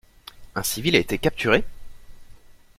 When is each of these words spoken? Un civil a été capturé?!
Un 0.55 0.63
civil 0.63 0.95
a 0.95 0.97
été 0.97 1.19
capturé?! 1.19 1.63